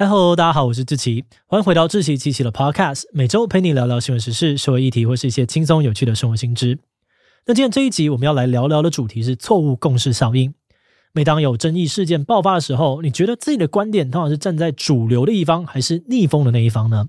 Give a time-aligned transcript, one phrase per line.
[0.00, 6.78] 嗨喽，大家好，我是志奇，欢迎回到志祺七七的 Podcast，每周陪你聊聊新闻时事、社会议题或是一些轻松有趣的生活新知。
[7.44, 10.54] 那今天这一集我们要来聊聊的主题是错误共识效应。
[11.12, 17.08] 每当有争议事件爆发的时候，你觉得自己的观点通常是站在主流的一方，还是逆风的那一方呢？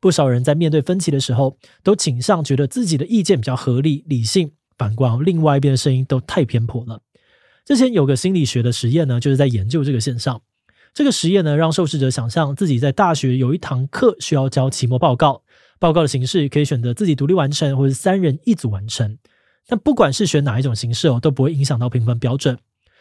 [0.00, 7.02] 不少人在面对分歧的时候，都倾向觉得自己的意见比较合理、理性，反观另外一边的声音都太偏颇了。
[7.66, 10.40] 之前有个心理学的实验呢，就是在研究这个现象。
[10.94, 15.42] 这个实验呢，让受试者想象自己在大学有一堂课需要交期末报告，
[15.80, 19.18] 报告的形式可以选择自己独立完成，或是三人一组完成。
[19.66, 22.56] 但不管是选哪一种形式哦，都不会影响到评分标准。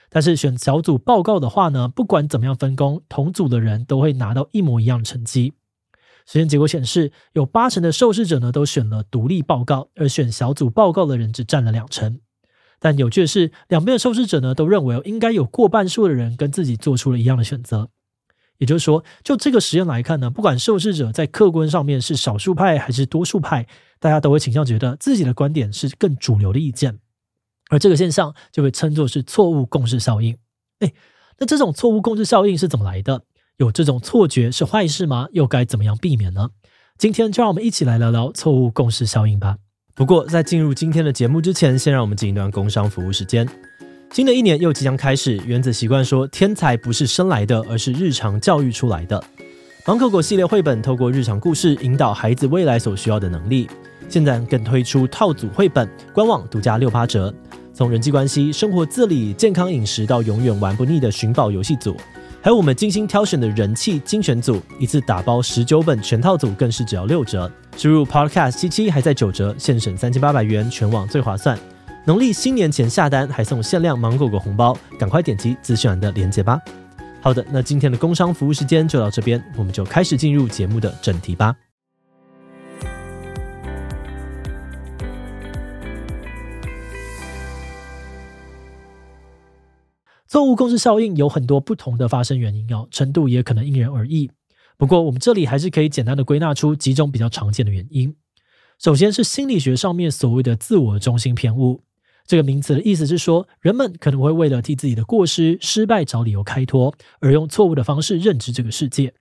[0.10, 5.54] 但是选小组报告的话呢，不管怎么样分工，同组的人都会拿到一模一样的成绩。
[6.26, 12.20] 实验结果显示，有八成的受试者呢都选了独立报告，而选小组报告的人只占了两成。
[12.84, 17.88] 但有趣的是，两边的受试者呢都认为应该有过半数的人跟自己做出了一样的选择。
[18.58, 23.66] 也就是说，就这个实验来看呢，不管受试者在客观上面是少数派还是多数派，
[24.02, 27.00] 大家都会倾向觉得自己的观点是更主流的意见。
[27.70, 30.38] 而这个现象就被称作是错误共识效应。
[30.82, 30.94] 诶，
[31.40, 33.24] 那这种错误共识效应是怎么来的？
[33.56, 35.30] 有这种错觉是坏事吗？
[35.32, 36.50] 又该怎么样避免呢？
[36.98, 39.60] 今天就让我们一起来聊聊错误共识效应吧。
[39.96, 43.48] 不过，在进入今天的节目之前，先让我们进一段工商服务时间。
[44.12, 49.24] 新的一年又即将开始，原子习惯说，天才不是生来的，而是日常教育出来的。
[49.86, 53.70] 芒果果系列绘本透过日常故事，引导孩子未来所需要的能力。
[54.10, 57.32] 现在更推出套组绘本，官网独家六八折。
[57.72, 61.96] 从人际关系、生活自理、健康饮食到永远玩不腻的寻宝游戏组。
[62.44, 67.50] 还有我们精心挑选的人气精选组，一次打包十九本全套组，更是只要六折。
[67.78, 71.58] 输入 Podcast 七七还在九折，现省三千八百元，全网最划算。
[72.04, 76.60] 农历新年前下单还送限量芒果果红包，赶快点击资讯栏的链接吧。
[77.22, 81.56] 好的，那今天的工商服务时间就到这边，我们就开始进入节目的正题吧。
[90.34, 94.32] 错误共识效应有很多不同的发生原因哦，程度也可能因人而异。
[94.80, 98.16] 不过我们这里还是可以简单的归纳出几种比较常见的原因。
[98.80, 101.84] 首先是心理学上面所谓的自我中心偏误，
[102.26, 109.14] 这个名词的意思是说，人们可能会为了替自己的过失、失败找理由开脱，而用错误的方式认知这个世界。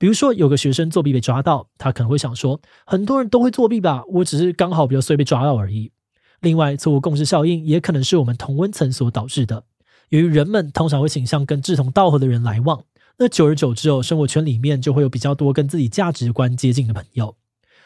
[0.00, 5.92] 比如说，有个学生作弊被抓到，他可能会想说，很多人都会作弊吧，我只是刚好比较衰被抓到而已。
[6.40, 9.66] 另外，错误共识效应也可能是我们同温层所导致的。
[10.10, 12.82] 由于人们通常会倾向跟志同道合的人来往，
[13.18, 17.36] 那久而久之哦，生活圈里面就会有比较多跟自己价值观接近的朋友。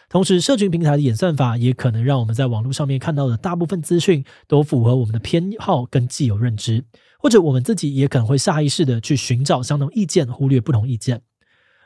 [0.09, 6.85] 同时，社群平台的演算法也可能让我们在网络上面看到的大部分资讯都符合我们的偏好跟既有认知，
[7.19, 11.21] 或者我们自己也可能会下意识的去寻找相同意见，忽略不同意见。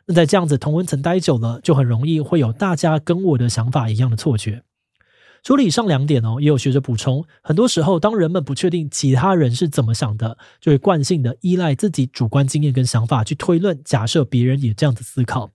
[0.07, 4.63] 那在这样子同温层待久了，就很容易会有大家跟我的想法一样的错觉。
[5.43, 15.51] 除了以上两点哦，也有学者补充，很多时候当人们不确定其他人是怎么想的，就会惯性的依赖自己主观经验跟想法去推论，假设别人也这样子思考。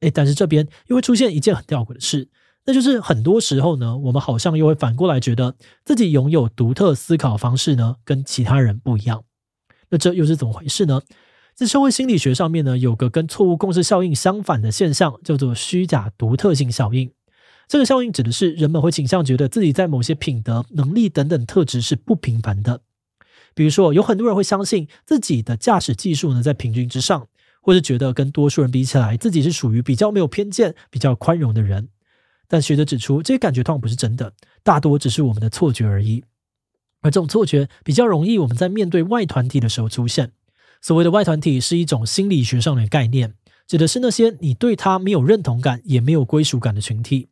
[0.00, 2.28] 诶，但是这边又会出现一件很吊诡的事，
[2.64, 9.24] 那就是很多时候呢，我们好像又会反过来觉得自己拥有独特思考方式呢，跟其他人不一样。
[9.90, 11.02] 那这又是怎么回事呢？
[11.54, 17.10] 在社会心理学上面呢，有个跟错误共识效应相反的现象，叫做虚假独特性效应。
[17.68, 22.80] 这个效应指的是人们会倾向觉得自己在某些品德、能力等等特质是不平凡的。
[23.54, 27.28] 比如说，有很多人会相信自己的驾驶技术呢在平均之上，
[27.60, 31.88] 或是觉得跟多数人比起来，自己是属于比较没有偏见、比较宽容的人。
[32.46, 36.24] 但学者指出，这些感觉通常不是真的，大多只是我们的错觉而已。
[37.02, 40.32] 而这种错觉比较容易我们在面对外团体的时候出现。
[40.80, 43.34] 所谓的外团体是一种心理学上的概念，
[43.66, 47.28] 指的是那些你对他没有认同感、也没有归属感的群体。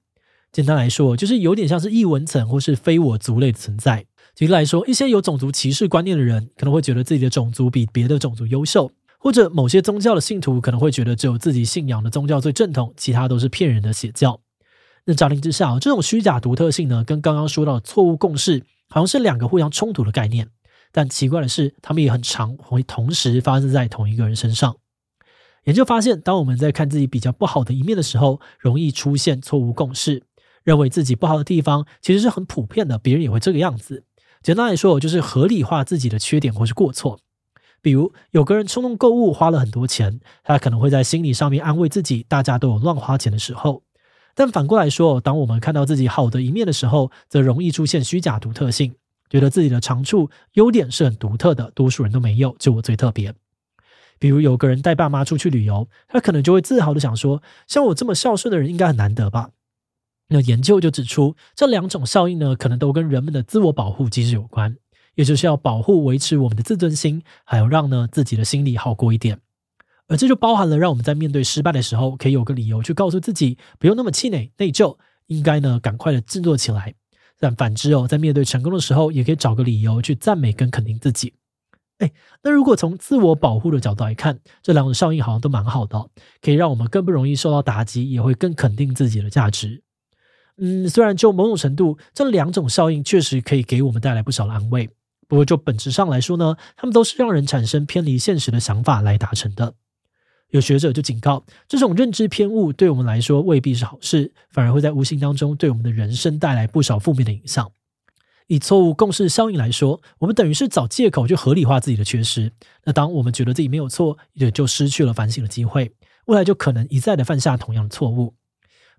[0.56, 4.06] 简单来说，就是有点像是异文层或是非我族类的存在。
[4.34, 14.40] 举例来说，一些有种族歧视观念的人，可能会觉得自己的种族比别的种族优秀；或者某些宗教的信徒可能会觉得只有自己信仰的宗教最正统，其他都是骗人的邪教。
[15.04, 20.48] 那乍听之下，这种虚假独特性呢，跟刚刚说到的错误共识，好像是两个互相冲突的概念。
[20.90, 24.74] 但奇怪的是，他们也很常会同时发生在同一个人身上。
[25.64, 30.22] 研究发现，当我们在看自己比较不好的一面的时候，容易出现错误共识。
[30.66, 34.02] 认为自己不好的地方其实是很普遍的，别人也会这个样子。
[34.42, 37.20] 简单来说，就是合理化自己的缺点或是过错。
[37.80, 43.84] 比如，有个人冲动购物花了很多钱，他可能会在心理上面安慰自己，大家都有乱花钱的时候。
[44.34, 48.96] 但反过来说，当我们看到自己好的一面的时候，则容易出现虚假独特性，
[49.30, 53.32] 觉得自己的长处、优点是很独特的，多数人都没有，就我最特别。
[54.18, 59.50] 比如有个人带爸妈出去旅游，他可能就会自豪的想说：“像我这么孝顺的人，应该很难得吧？”
[60.28, 64.76] 那研究就指出，这两种效应呢，可能都跟人们的自我保护机制有关，
[65.14, 69.40] 也就是要保护、维持我们的自尊心，还有让呢自己的心理好过一点。
[70.08, 74.96] 而这就包含了让我们在面对失败的时候，可以有个理由去告诉自己，不用那么气馁、内疚，
[75.26, 76.94] 应该呢赶快的振作起来。
[77.38, 81.34] 但反之哦，在面对成功的时候，也可以找个理由去赞美跟肯定自己。
[81.98, 82.12] 哎，
[82.42, 86.08] 那如果从自我保护的角度来看，这两种效应好像都蛮好的，
[86.40, 89.82] 可以让我们更不容易受到打击，也会更肯定自己的价值。
[90.58, 94.88] 嗯，虽然就某种程度，这两种效应确实可以给我们带来不少的安慰，
[95.28, 99.74] 不过就本质上来说呢，他们都是让人产生偏离现实的想法来达成的。
[100.50, 107.70] 有学者就警告，这种认知偏误对我们来说未必是好事，反而会在无形当中对我们的人生带来不少负面的影响。
[108.46, 112.52] 以错误共识效应来说，我们等于是找借口去合理化自己的缺失。
[112.84, 115.92] 那当我们觉得自己没有错，也就失去了反省的机会，
[116.26, 118.34] 未来就可能一再的犯下同样的错误。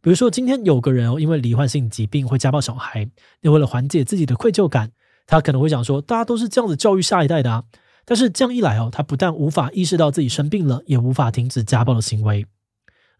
[0.01, 3.09] 比如说，今天有个人哦因为罹患性疾病会家暴小孩，
[3.41, 4.91] 那为了缓解自己的愧疚感，
[5.25, 7.63] 他可能会想说，大家都是这样子教育下一代的啊。
[8.05, 12.45] 但是这样一来哦，他不但无法意识到自己生病了，也无法停止家暴的行为。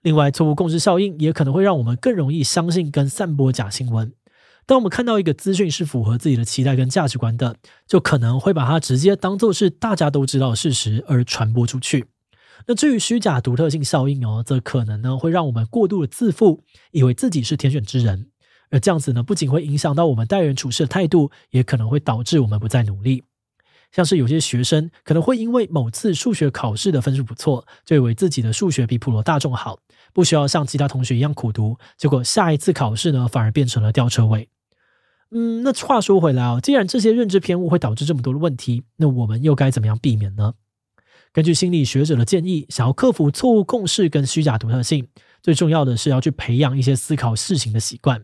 [0.02, 4.14] 另外，错误共识效应也可能会让我们更容易相信跟散播假新闻。
[4.66, 7.56] 当我们看到一个资讯是符合自己的期待跟价值观的，
[7.88, 12.06] 就可能会把它直接当做是大家都知道的事实而传播出去。
[12.66, 18.30] 那至于虚假独特性效应哦，则可能呢会让我们过度的自负，以为自己是天选之人，
[18.72, 23.24] 而这样子呢不仅会影响到我们待人处事的态度，也可能会导致我们不再努力。
[23.92, 29.80] 像是有些学生可能会因为某次数学考试的分数不错，就以为自己的数学比普罗大众好，
[30.14, 34.50] 不需要像其他同学一样苦读，结果下一次考试呢反而变成了吊车尾。
[35.32, 40.54] 嗯，那话说回来啊，既然这些认知偏误会导致这么多的问题，那我们又该怎么样避免呢？
[41.38, 45.08] 根据心理学者的建议，想要克服错误共识跟虚假独特性，
[45.44, 48.24] 最重要的是要去培养一些思考事情的习惯。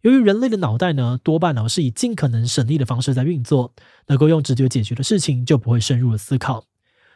[0.00, 3.72] 由于人类的脑袋呢，多半呢是以尽可能省力的方式在运作，
[4.08, 6.64] 能够用直觉解决的事情就不会深入的思考。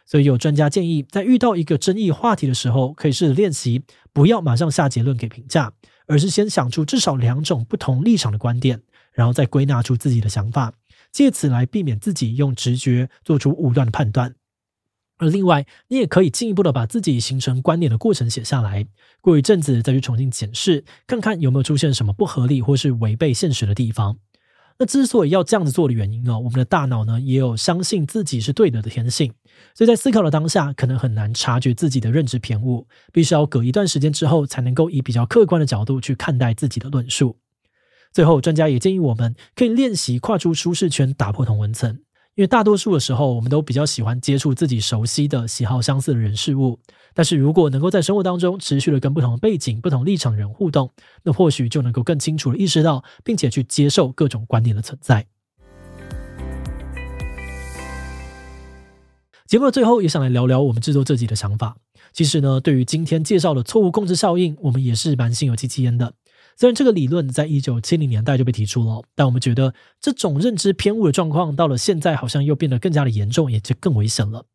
[0.07, 3.83] 所以有专家建议，在遇到一个争议话题的时候，可以试着练习，
[4.13, 5.73] 不要马上下结论给评价，
[6.07, 8.81] 而是先想出至少两种不同立场的观点。
[9.13, 10.75] 然后再归纳出自己的想法，
[11.11, 14.37] 借此来避免自己用直觉做出武断的判断。
[15.19, 18.87] 而另外，你也可以进一步的把自己形成观点的过程写下来，
[19.21, 24.19] 过一阵子再去重新检视，看看有没有出现什么不合理或是违背现实的地方。
[24.77, 29.33] 那之所以要这样子做的原因呢，我们的大脑呢也有相信自己是对的的天性，
[29.73, 37.39] 所以在思考的当下，可能很难察觉自己的认知偏误，必须要隔一段时间之后，才能够以比较客观的角度去看待自己的论述。
[38.13, 42.01] 最后，专家也建议我们可以练习跨出舒适圈，打破同文层。
[42.37, 46.81] 因为大多数的时候，我们都比较喜欢接触自己熟悉的、喜好相似的人事物。
[47.15, 50.91] 但是如果能够在生活当中持续的跟不同背景、不同立场人互动，
[51.23, 55.27] 那或许就能够更清楚的意识到，并且去接受各种观点的存在。
[59.47, 61.77] 节目的最后，也想来聊聊我们制作这集的想法。
[62.13, 66.15] 其实呢，对于今天介绍的错误控制效应，我们也是蛮心有戚戚焉的。
[66.57, 74.47] 虽然这个理论在一九七零年代就被提出了，但我们觉得这种认知偏误的状况到了现在好像又变得更加的严重，也就更危险了。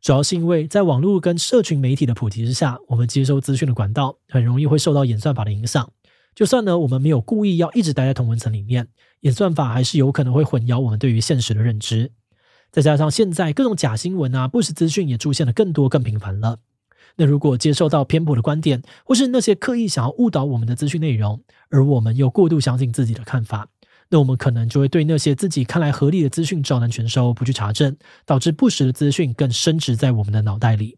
[0.00, 5.90] 主要是因为在网络跟社群媒体的普及之下，我们接收资讯的管道很容易会受到演算法的影响。
[6.34, 8.88] 就算呢我们没有故意要一直待在同文层里面，
[9.20, 12.12] 演算法还是有可能会混淆我们对于现实的认知。
[12.70, 16.60] 再加上现在各种假新闻啊、不实资讯也出现的更多、更频繁了。
[17.16, 23.68] 那如果接受到偏颇的观点，或是那些刻意想要误导我们的资讯内容，而我们又过度相信自己的看法，
[24.08, 30.96] 那我们可能就会对那些自己看来合理的资讯照单全收，不去查证，导致不实的资讯更深植在我们的脑袋里。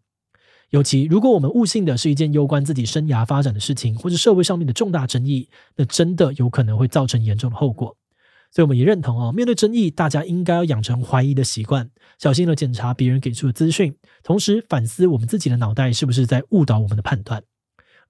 [0.70, 7.94] 尤其如果我们误信的是一件攸关自己生涯发展的事情，或是社会上面的重大争议，那真的有可能会造成严重的后果。
[8.54, 17.42] 所以我们也认同哦，面对争议，大家应该要养成怀疑的习惯，小心的检查别人给出的资讯，同时反思我们自己的脑袋是不是在误导我们的判断。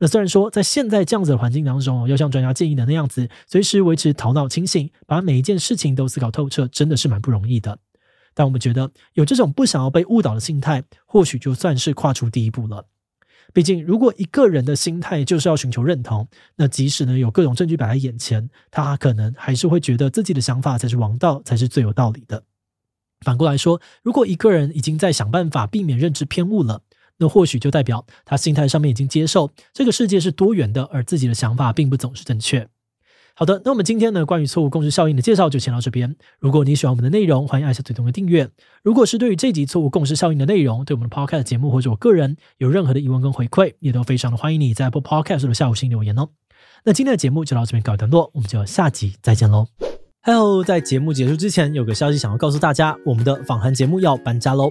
[0.00, 7.78] 那虽然说在现在这样子的环境当中，要像专家建议的那样子，随时维持头脑清醒，把每一件事情都思考透彻，真的是蛮不容易的。
[8.34, 12.86] 但我们觉得有这种不想要被误导的心态，或许就算是跨出第一步了。
[13.52, 22.42] 毕竟，如果一个人的心态就是要寻求认同，那即使呢有各种证据摆在眼前，他可能还是会觉得自己的想法才是王道，才是最有道理的。
[23.20, 26.82] 反过来说，如果一个人已经在想办法避免认知偏误了，
[27.18, 32.68] 那或许就代表他心态上面已经接受这个世界是多元的，而自己的想法并不总是正确。
[33.34, 36.14] 好的，那我们今天呢，关于错误共识效应的介绍就先到这边。
[36.38, 38.48] 如果你喜欢我们的内容，欢迎按下最动的订阅。
[38.82, 46.28] 如果是对于这集错误共识效应的内容，对我们的 Podcast 节目或者我个人有任何的疑问跟回馈，也都非常的欢迎你在 Apple Podcast 的下午星留言哦。
[46.84, 49.66] 那今天的节目就到这边告一段落，我们就要下集再见喽。
[50.22, 54.70] Hello，在节目结束之前，有个消息想要告诉大家，我们的访谈节目要搬家喽。